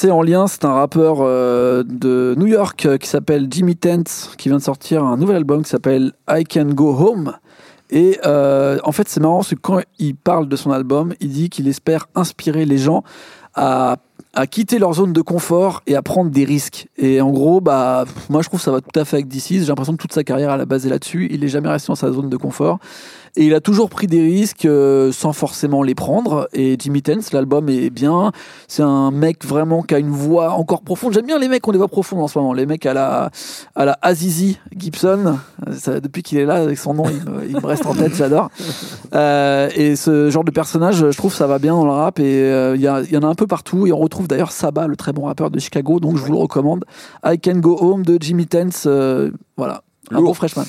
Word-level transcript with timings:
c'est 0.00 0.12
en 0.12 0.22
lien, 0.22 0.46
c'est 0.46 0.64
un 0.64 0.74
rappeur 0.74 1.16
euh, 1.22 1.82
de 1.82 2.36
New 2.38 2.46
York 2.46 2.86
euh, 2.86 2.98
qui 2.98 3.08
s'appelle 3.08 3.48
Jimmy 3.50 3.74
Tense, 3.74 4.30
qui 4.38 4.48
vient 4.48 4.58
de 4.58 4.62
sortir 4.62 5.02
un 5.02 5.16
nouvel 5.16 5.34
album 5.34 5.64
qui 5.64 5.70
s'appelle 5.70 6.12
I 6.30 6.44
Can 6.44 6.66
Go 6.66 6.94
Home. 6.96 7.36
Et 7.90 8.20
euh, 8.24 8.78
en 8.84 8.92
fait, 8.92 9.08
c'est 9.08 9.18
marrant, 9.18 9.38
parce 9.38 9.50
que 9.50 9.56
quand 9.56 9.80
il 9.98 10.14
parle 10.14 10.48
de 10.48 10.54
son 10.54 10.70
album, 10.70 11.14
il 11.18 11.30
dit 11.30 11.50
qu'il 11.50 11.66
espère 11.66 12.06
inspirer 12.14 12.64
les 12.64 12.78
gens 12.78 13.02
à, 13.56 13.96
à 14.38 14.46
quitter 14.46 14.78
leur 14.78 14.92
zone 14.92 15.12
de 15.12 15.20
confort 15.20 15.82
et 15.88 15.96
à 15.96 16.02
prendre 16.02 16.30
des 16.30 16.44
risques. 16.44 16.86
Et 16.96 17.20
en 17.20 17.30
gros, 17.30 17.60
bah, 17.60 18.04
moi 18.28 18.40
je 18.40 18.48
trouve 18.48 18.60
que 18.60 18.64
ça 18.64 18.70
va 18.70 18.80
tout 18.80 18.96
à 18.98 19.04
fait 19.04 19.16
avec 19.16 19.26
DC. 19.26 19.54
J'ai 19.54 19.66
l'impression 19.66 19.94
que 19.94 20.00
toute 20.00 20.12
sa 20.12 20.22
carrière 20.22 20.52
elle 20.52 20.60
a 20.60 20.64
basé 20.64 20.88
là-dessus. 20.88 21.26
Il 21.32 21.40
n'est 21.40 21.48
jamais 21.48 21.68
resté 21.68 21.88
dans 21.88 21.96
sa 21.96 22.12
zone 22.12 22.28
de 22.28 22.36
confort. 22.36 22.78
Et 23.34 23.46
il 23.46 23.54
a 23.54 23.60
toujours 23.60 23.90
pris 23.90 24.06
des 24.06 24.22
risques 24.22 24.64
euh, 24.64 25.10
sans 25.10 25.32
forcément 25.32 25.82
les 25.82 25.96
prendre. 25.96 26.48
Et 26.52 26.76
Jimmy 26.78 27.02
Tense, 27.02 27.32
l'album 27.32 27.68
est 27.68 27.90
bien. 27.90 28.30
C'est 28.68 28.84
un 28.84 29.10
mec 29.10 29.44
vraiment 29.44 29.82
qui 29.82 29.96
a 29.96 29.98
une 29.98 30.10
voix 30.10 30.52
encore 30.52 30.82
profonde. 30.82 31.14
J'aime 31.14 31.26
bien 31.26 31.40
les 31.40 31.48
mecs 31.48 31.64
qui 31.64 31.70
ont 31.70 31.72
des 31.72 31.78
voix 31.78 31.88
profondes 31.88 32.20
en 32.20 32.28
ce 32.28 32.38
moment. 32.38 32.52
Les 32.52 32.66
mecs 32.66 32.86
à 32.86 32.94
la, 32.94 33.30
à 33.74 33.84
la 33.84 33.98
Azizi 34.02 34.60
Gibson. 34.76 35.36
Ça, 35.76 35.98
depuis 36.00 36.22
qu'il 36.22 36.38
est 36.38 36.44
là, 36.44 36.54
avec 36.62 36.78
son 36.78 36.94
nom, 36.94 37.04
il 37.08 37.30
me, 37.30 37.44
il 37.48 37.56
me 37.56 37.66
reste 37.66 37.84
en 37.84 37.94
tête, 37.94 38.14
j'adore. 38.14 38.48
Euh, 39.14 39.68
et 39.74 39.96
ce 39.96 40.30
genre 40.30 40.44
de 40.44 40.50
personnage, 40.52 40.96
je 41.10 41.16
trouve 41.16 41.34
ça 41.34 41.46
va 41.46 41.58
bien 41.58 41.72
dans 41.72 41.84
le 41.84 41.90
rap. 41.90 42.20
Et 42.20 42.22
euh, 42.44 42.76
il 42.76 42.80
y, 42.80 42.86
a- 42.86 43.00
il 43.02 43.10
y 43.12 43.16
en 43.16 43.22
a 43.22 43.26
un 43.26 43.34
peu 43.34 43.46
partout. 43.46 43.86
Et 43.86 43.92
on 43.92 43.98
retrouve 43.98 44.28
d'ailleurs 44.28 44.52
Saba, 44.52 44.86
le 44.86 44.94
très 44.96 45.12
bon 45.12 45.22
rappeur 45.24 45.50
de 45.50 45.58
Chicago. 45.58 45.98
Donc 46.00 46.16
je 46.16 46.22
vous 46.22 46.32
le 46.32 46.38
recommande. 46.38 46.84
I 47.24 47.38
Can 47.40 47.56
Go 47.58 47.76
Home 47.80 48.04
de 48.04 48.18
Jimmy 48.20 48.46
Tense. 48.46 48.84
euh, 48.86 49.30
voilà. 49.56 49.82
Un 50.10 50.16
Lourd. 50.16 50.26
bon 50.28 50.34
freshman. 50.34 50.64